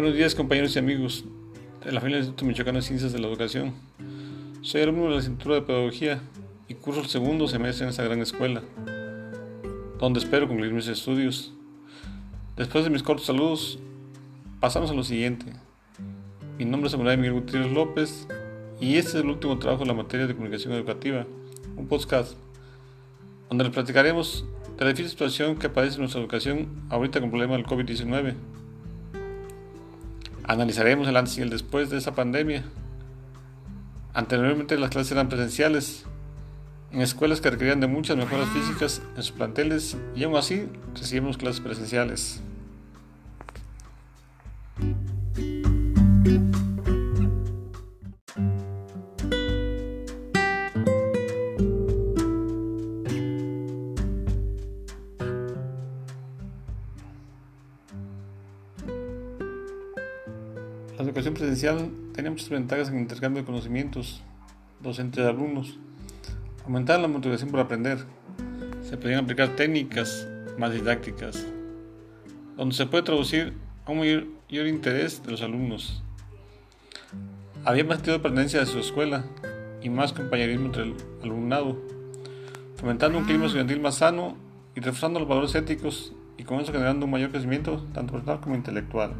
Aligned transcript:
Buenos 0.00 0.16
días 0.16 0.34
compañeros 0.34 0.74
y 0.74 0.78
amigos 0.78 1.24
de 1.84 1.92
la 1.92 2.00
familia 2.00 2.16
del 2.16 2.28
Instituto 2.28 2.46
Michoacano 2.46 2.78
de 2.78 2.82
Ciencias 2.82 3.12
de 3.12 3.18
la 3.18 3.28
Educación. 3.28 3.74
Soy 4.62 4.80
alumno 4.80 5.10
de 5.10 5.16
la 5.16 5.20
Cintura 5.20 5.56
de 5.56 5.60
Pedagogía 5.60 6.22
y 6.68 6.72
curso 6.72 7.02
el 7.02 7.06
segundo 7.06 7.46
semestre 7.46 7.84
en 7.84 7.90
esta 7.90 8.02
gran 8.02 8.18
escuela, 8.22 8.62
donde 9.98 10.20
espero 10.20 10.48
concluir 10.48 10.72
mis 10.72 10.88
estudios. 10.88 11.52
Después 12.56 12.84
de 12.84 12.88
mis 12.88 13.02
cortos 13.02 13.26
saludos, 13.26 13.78
pasamos 14.58 14.90
a 14.90 14.94
lo 14.94 15.04
siguiente. 15.04 15.44
Mi 16.56 16.64
nombre 16.64 16.86
es 16.86 16.92
Samuel 16.92 17.18
Miguel 17.18 17.34
Gutiérrez 17.34 17.70
López 17.70 18.26
y 18.80 18.96
este 18.96 19.18
es 19.18 19.22
el 19.22 19.28
último 19.28 19.58
trabajo 19.58 19.82
de 19.82 19.88
la 19.88 19.94
materia 19.94 20.26
de 20.26 20.32
comunicación 20.34 20.72
educativa, 20.72 21.26
un 21.76 21.88
podcast, 21.88 22.38
donde 23.50 23.64
le 23.64 23.70
platicaremos 23.70 24.46
de 24.78 24.82
la 24.82 24.92
difícil 24.92 25.10
situación 25.10 25.58
que 25.58 25.68
padece 25.68 25.98
nuestra 25.98 26.22
educación 26.22 26.86
ahorita 26.88 27.20
con 27.20 27.26
el 27.26 27.30
problema 27.32 27.56
del 27.58 27.66
COVID-19 27.66 28.34
Analizaremos 30.50 31.06
el 31.06 31.16
antes 31.16 31.38
y 31.38 31.42
el 31.42 31.48
después 31.48 31.90
de 31.90 31.98
esa 31.98 32.16
pandemia. 32.16 32.64
Anteriormente 34.14 34.76
las 34.76 34.90
clases 34.90 35.12
eran 35.12 35.28
presenciales, 35.28 36.06
en 36.90 37.02
escuelas 37.02 37.40
que 37.40 37.50
requerían 37.50 37.78
de 37.78 37.86
muchas 37.86 38.16
mejoras 38.16 38.48
físicas 38.48 39.00
en 39.14 39.22
sus 39.22 39.30
planteles 39.30 39.96
y 40.16 40.24
aún 40.24 40.34
así 40.34 40.66
recibimos 40.92 41.38
clases 41.38 41.60
presenciales. 41.60 42.42
Educación 61.10 61.34
presencial 61.34 61.90
tenía 62.14 62.30
muchas 62.30 62.48
ventajas 62.48 62.88
en 62.88 62.94
el 62.94 63.00
intercambio 63.00 63.42
de 63.42 63.46
conocimientos 63.46 64.22
docentes 64.80 65.24
de 65.24 65.28
alumnos. 65.28 65.76
Aumentaba 66.64 67.02
la 67.02 67.08
motivación 67.08 67.50
por 67.50 67.58
aprender. 67.58 67.98
Se 68.82 68.96
podían 68.96 69.24
aplicar 69.24 69.48
técnicas 69.56 70.28
más 70.56 70.72
didácticas, 70.72 71.46
donde 72.56 72.76
se 72.76 72.86
puede 72.86 73.02
traducir 73.02 73.54
a 73.84 73.90
un 73.90 73.98
mayor, 73.98 74.66
interés 74.68 75.22
de 75.24 75.32
los 75.32 75.42
alumnos. 75.42 76.00
Había 77.64 77.84
más 77.84 77.96
sentido 77.96 78.18
de 78.18 78.22
pertenencia 78.22 78.60
de 78.60 78.66
su 78.66 78.78
escuela 78.78 79.24
y 79.82 79.90
más 79.90 80.12
compañerismo 80.12 80.66
entre 80.66 80.84
el 80.84 80.94
alumnado, 81.22 81.76
fomentando 82.76 83.18
un 83.18 83.24
clima 83.24 83.46
estudiantil 83.46 83.80
más 83.80 83.96
sano 83.96 84.36
y 84.76 84.80
reforzando 84.80 85.18
los 85.18 85.28
valores 85.28 85.54
éticos 85.56 86.12
y 86.38 86.44
con 86.44 86.60
eso 86.60 86.72
generando 86.72 87.04
un 87.04 87.10
mayor 87.10 87.30
crecimiento 87.30 87.84
tanto 87.92 88.12
personal 88.12 88.40
como 88.40 88.54
intelectual. 88.54 89.12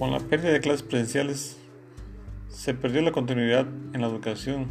Con 0.00 0.12
la 0.12 0.18
pérdida 0.18 0.52
de 0.52 0.60
clases 0.60 0.82
presenciales, 0.82 1.58
se 2.48 2.72
perdió 2.72 3.02
la 3.02 3.12
continuidad 3.12 3.66
en 3.92 4.00
la 4.00 4.06
educación 4.06 4.68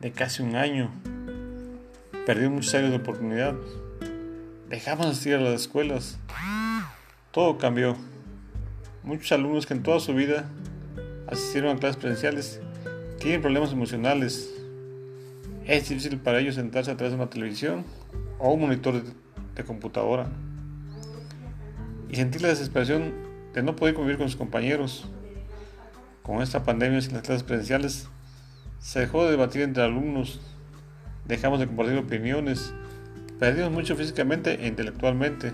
de 0.00 0.10
casi 0.10 0.42
un 0.42 0.56
año. 0.56 0.90
Perdió 2.26 2.50
muchas 2.50 2.74
áreas 2.74 2.90
de 2.90 2.96
oportunidad. 2.96 3.54
Dejamos 4.68 5.06
de 5.06 5.12
asistir 5.12 5.34
a 5.36 5.40
las 5.40 5.60
escuelas. 5.60 6.18
Todo 7.30 7.56
cambió. 7.56 7.96
Muchos 9.04 9.30
alumnos 9.30 9.64
que 9.64 9.74
en 9.74 9.84
toda 9.84 10.00
su 10.00 10.12
vida 10.12 10.50
asistieron 11.28 11.76
a 11.76 11.78
clases 11.78 11.96
presenciales 11.96 12.60
tienen 13.20 13.42
problemas 13.42 13.70
emocionales. 13.70 14.52
Es 15.66 15.88
difícil 15.88 16.18
para 16.18 16.40
ellos 16.40 16.56
sentarse 16.56 16.90
a 16.90 16.96
través 16.96 17.12
de 17.12 17.22
una 17.22 17.30
televisión 17.30 17.84
o 18.40 18.52
un 18.52 18.62
monitor 18.62 19.04
de 19.54 19.62
computadora 19.62 20.26
y 22.08 22.16
sentir 22.16 22.42
la 22.42 22.48
desesperación 22.48 23.25
no 23.62 23.76
poder 23.76 23.94
convivir 23.94 24.18
con 24.18 24.28
sus 24.28 24.36
compañeros. 24.36 25.08
Con 26.22 26.42
esta 26.42 26.64
pandemia 26.64 27.00
sin 27.00 27.14
las 27.14 27.22
clases 27.22 27.44
presenciales, 27.44 28.08
se 28.80 29.00
dejó 29.00 29.24
de 29.24 29.30
debatir 29.30 29.62
entre 29.62 29.82
alumnos, 29.82 30.40
dejamos 31.24 31.60
de 31.60 31.66
compartir 31.66 31.96
opiniones, 31.98 32.72
perdimos 33.38 33.70
mucho 33.70 33.96
físicamente 33.96 34.64
e 34.64 34.66
intelectualmente, 34.66 35.52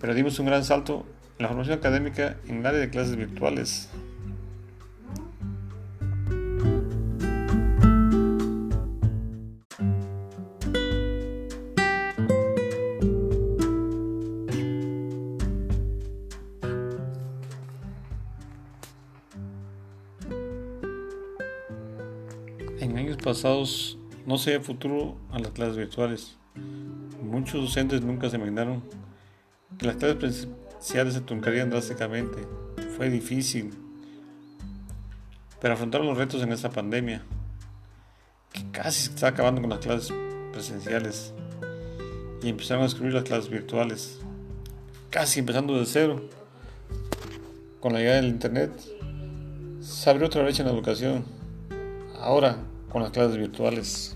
pero 0.00 0.14
dimos 0.14 0.38
un 0.38 0.46
gran 0.46 0.64
salto 0.64 1.06
en 1.38 1.42
la 1.42 1.48
formación 1.48 1.78
académica 1.78 2.36
en 2.46 2.64
el 2.64 2.80
de 2.80 2.90
clases 2.90 3.16
virtuales. 3.16 3.88
En 22.82 22.98
años 22.98 23.16
pasados 23.16 23.96
no 24.26 24.38
se 24.38 24.58
futuro 24.58 25.14
a 25.30 25.38
las 25.38 25.52
clases 25.52 25.76
virtuales. 25.76 26.36
Muchos 27.22 27.60
docentes 27.60 28.02
nunca 28.02 28.28
se 28.28 28.34
imaginaron 28.34 28.82
que 29.78 29.86
las 29.86 29.94
clases 29.94 30.16
presenciales 30.16 31.14
se 31.14 31.20
truncarían 31.20 31.70
drásticamente. 31.70 32.38
Fue 32.96 33.08
difícil, 33.08 33.70
pero 35.60 35.74
afrontaron 35.74 36.08
los 36.08 36.18
retos 36.18 36.42
en 36.42 36.50
esta 36.50 36.70
pandemia, 36.70 37.22
que 38.52 38.68
casi 38.72 39.10
está 39.10 39.28
acabando 39.28 39.60
con 39.60 39.70
las 39.70 39.78
clases 39.78 40.12
presenciales, 40.50 41.32
y 42.42 42.48
empezaron 42.48 42.82
a 42.82 42.86
escribir 42.86 43.14
las 43.14 43.22
clases 43.22 43.48
virtuales, 43.48 44.18
casi 45.08 45.38
empezando 45.38 45.78
de 45.78 45.86
cero. 45.86 46.20
Con 47.78 47.92
la 47.92 48.00
llegada 48.00 48.16
del 48.16 48.30
Internet, 48.30 48.72
se 49.78 50.10
abrió 50.10 50.26
otra 50.26 50.42
brecha 50.42 50.62
en 50.62 50.66
la 50.66 50.74
educación. 50.74 51.24
Ahora, 52.18 52.56
con 52.92 53.00
las 53.02 53.10
clases 53.10 53.38
virtuales. 53.38 54.14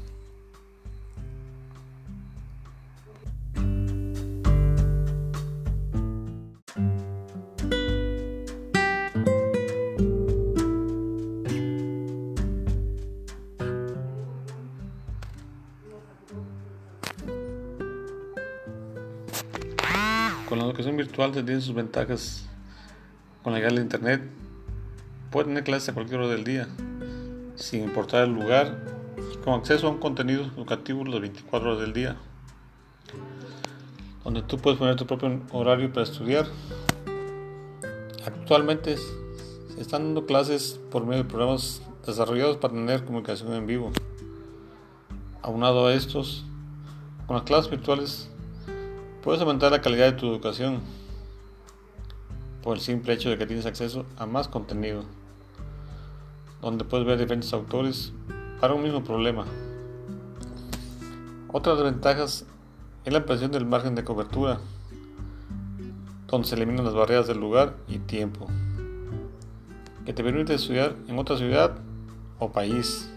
Con 20.47 20.59
la 20.59 20.67
educación 20.67 20.99
virtual 20.99 21.33
se 21.33 21.43
tienen 21.43 21.63
sus 21.63 21.75
ventajas. 21.75 22.47
Con 23.43 23.55
la 23.55 23.59
llegada 23.59 23.75
del 23.77 23.85
internet, 23.85 24.23
puede 25.31 25.47
tener 25.47 25.65
clases 25.65 25.89
a 25.89 25.95
cualquier 25.95 26.21
hora 26.21 26.29
del 26.29 26.45
día 26.45 26.69
sin 27.57 27.83
importar 27.83 28.25
el 28.25 28.35
lugar, 28.35 28.79
con 29.45 29.55
acceso 29.55 29.87
a 29.87 29.91
un 29.91 29.99
contenido 29.99 30.45
educativo 30.45 31.05
las 31.05 31.21
24 31.21 31.69
horas 31.69 31.81
del 31.81 31.93
día, 31.93 32.17
donde 34.25 34.43
tú 34.43 34.59
puedes 34.59 34.79
poner 34.79 34.97
tu 34.97 35.07
propio 35.07 35.41
horario 35.53 35.93
para 35.93 36.05
estudiar. 36.05 36.47
Actualmente 38.25 38.97
se 38.97 39.81
están 39.81 40.05
dando 40.05 40.27
clases 40.27 40.81
por 40.91 41.05
medio 41.07 41.25
de 41.25 41.29
programas 41.29 41.83
desarrollados 42.07 42.59
para 42.59 42.75
tener 42.75 43.05
comunicación 43.05 43.53
en 43.55 43.67
vivo. 43.67 43.91
Aunado 45.43 45.87
a 45.87 45.95
estos, 45.95 46.45
con 47.27 47.37
las 47.37 47.45
clases 47.45 47.71
virtuales 47.71 48.29
puedes 49.23 49.41
aumentar 49.41 49.73
la 49.73 49.81
calidad 49.81 50.07
de 50.07 50.13
tu 50.13 50.27
educación 50.27 50.81
por 52.63 52.77
el 52.77 52.83
simple 52.83 53.15
hecho 53.15 53.31
de 53.31 53.39
que 53.39 53.47
tienes 53.47 53.67
acceso 53.67 54.05
a 54.17 54.27
más 54.27 54.49
contenido 54.49 55.05
donde 56.67 56.85
puedes 56.85 57.07
ver 57.07 57.17
diferentes 57.17 57.53
autores 57.53 58.13
para 58.61 58.75
un 58.75 58.83
mismo 58.83 59.05
problema. 59.05 59.45
Otras 61.53 61.81
ventajas 61.81 62.45
es 63.05 63.13
la 63.13 63.21
ampliación 63.21 63.53
del 63.53 63.65
margen 63.65 63.95
de 63.95 64.03
cobertura, 64.03 64.59
donde 66.27 66.49
se 66.49 66.57
eliminan 66.57 66.85
las 66.85 66.95
barreras 66.95 67.29
del 67.29 67.39
lugar 67.39 67.77
y 67.87 67.99
tiempo, 67.99 68.49
que 70.05 70.13
te 70.13 70.25
permite 70.25 70.55
estudiar 70.55 70.97
en 71.07 71.17
otra 71.21 71.37
ciudad 71.37 71.79
o 72.41 72.51
país. 72.51 73.13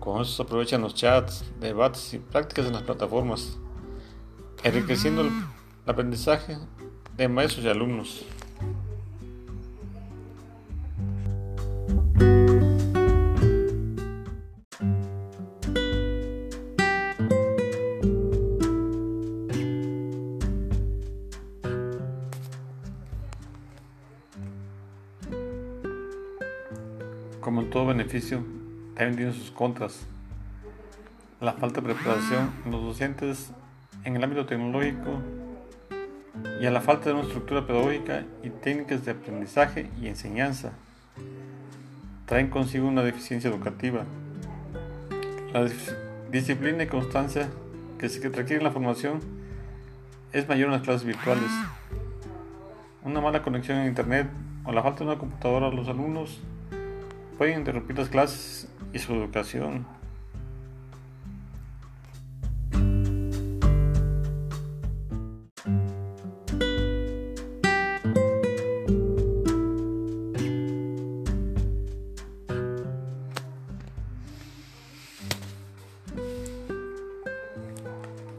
Con 0.00 0.22
eso 0.22 0.32
se 0.32 0.42
aprovechan 0.44 0.80
los 0.80 0.94
chats, 0.94 1.44
debates 1.60 2.14
y 2.14 2.18
prácticas 2.20 2.64
en 2.64 2.72
las 2.72 2.84
plataformas, 2.84 3.58
enriqueciendo 4.62 5.20
el 5.20 5.30
aprendizaje 5.84 6.56
de 7.18 7.28
maestros 7.28 7.66
y 7.66 7.68
alumnos. 7.68 8.24
Como 27.46 27.60
en 27.60 27.70
todo 27.70 27.86
beneficio, 27.86 28.42
también 28.96 29.16
tiene 29.16 29.32
sus 29.32 29.52
contras. 29.52 30.04
La 31.40 31.52
falta 31.52 31.80
de 31.80 31.86
preparación 31.86 32.50
en 32.64 32.72
los 32.72 32.82
docentes 32.82 33.52
en 34.02 34.16
el 34.16 34.24
ámbito 34.24 34.46
tecnológico 34.46 35.20
y 36.60 36.66
a 36.66 36.72
la 36.72 36.80
falta 36.80 37.04
de 37.04 37.12
una 37.12 37.22
estructura 37.22 37.64
pedagógica 37.64 38.24
y 38.42 38.50
técnicas 38.50 39.04
de 39.04 39.12
aprendizaje 39.12 39.88
y 40.02 40.08
enseñanza 40.08 40.72
traen 42.24 42.50
consigo 42.50 42.88
una 42.88 43.04
deficiencia 43.04 43.48
educativa. 43.48 44.02
La 45.52 45.70
disciplina 46.32 46.82
y 46.82 46.88
constancia 46.88 47.48
que 48.00 48.08
se 48.08 48.28
requiere 48.28 48.56
en 48.56 48.64
la 48.64 48.72
formación 48.72 49.20
es 50.32 50.48
mayor 50.48 50.66
en 50.66 50.72
las 50.72 50.82
clases 50.82 51.06
virtuales. 51.06 51.52
Una 53.04 53.20
mala 53.20 53.42
conexión 53.42 53.78
a 53.78 53.86
internet 53.86 54.26
o 54.64 54.72
la 54.72 54.82
falta 54.82 55.04
de 55.04 55.10
una 55.10 55.18
computadora 55.20 55.68
a 55.68 55.70
los 55.70 55.86
alumnos 55.86 56.40
pueden 57.36 57.58
interrumpir 57.58 57.98
las 57.98 58.08
clases 58.08 58.68
y 58.92 58.98
su 58.98 59.12
educación. 59.14 59.86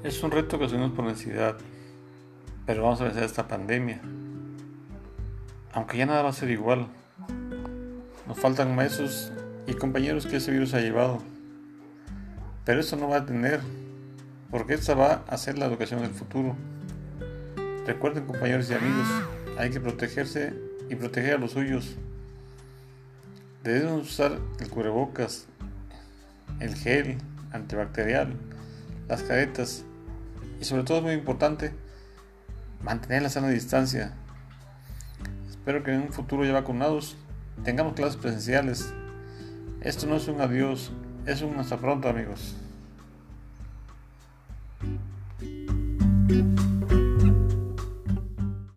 Es 0.04 0.24
un 0.24 0.32
reto 0.32 0.58
que 0.58 0.68
tenemos 0.68 0.94
por 0.94 1.06
necesidad, 1.06 1.58
pero 2.66 2.84
vamos 2.84 3.02
a 3.02 3.04
vencer 3.04 3.24
esta 3.24 3.48
pandemia. 3.48 4.02
Aunque 5.74 5.98
ya 5.98 6.06
nada 6.06 6.24
va 6.24 6.30
a 6.30 6.34
ser 6.34 6.50
igual. 6.50 6.88
Nos 8.28 8.38
faltan 8.38 8.76
maestros 8.76 9.32
y 9.68 9.74
compañeros 9.74 10.26
que 10.26 10.38
ese 10.38 10.52
virus 10.52 10.74
ha 10.74 10.82
llevado. 10.82 11.20
Pero 12.66 12.82
eso 12.82 12.98
no 12.98 13.10
va 13.10 13.18
a 13.18 13.26
tener, 13.26 13.62
porque 14.52 14.74
esta 14.74 14.94
va 14.94 15.24
a 15.28 15.38
ser 15.38 15.58
la 15.58 15.66
educación 15.66 16.02
del 16.02 16.12
futuro. 16.12 16.56
Recuerden 17.86 18.26
compañeros 18.26 18.70
y 18.70 18.74
amigos, 18.74 19.08
hay 19.58 19.70
que 19.70 19.80
protegerse 19.80 20.54
y 20.90 20.96
proteger 20.96 21.36
a 21.36 21.38
los 21.38 21.52
suyos. 21.52 21.96
Debemos 23.64 24.12
usar 24.12 24.40
el 24.60 24.70
cubrebocas, 24.70 25.48
el 26.60 26.76
gel 26.76 27.18
antibacterial, 27.52 28.34
las 29.08 29.24
caretas 29.24 29.86
y 30.60 30.66
sobre 30.66 30.84
todo 30.84 30.98
es 30.98 31.04
muy 31.04 31.14
importante 31.14 31.74
mantener 32.82 33.24
la 33.24 33.30
sana 33.30 33.50
distancia. 33.50 34.14
Espero 35.50 35.84
que 35.84 35.94
en 35.94 36.02
un 36.02 36.14
futuro 36.14 36.46
ya 36.46 36.54
vacunados 36.54 37.18
tengamos 37.64 37.94
clases 37.94 38.18
presenciales. 38.18 38.94
Esto 39.82 40.08
no 40.08 40.16
es 40.16 40.28
un 40.28 40.42
adiós, 40.42 40.92
es 41.26 41.42
un 41.42 41.60
hasta 41.60 41.78
pronto 41.78 42.10
amigos. 42.10 42.56